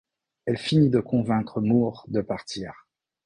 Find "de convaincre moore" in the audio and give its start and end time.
0.89-2.05